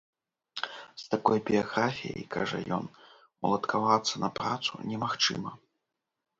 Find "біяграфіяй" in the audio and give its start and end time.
1.49-2.23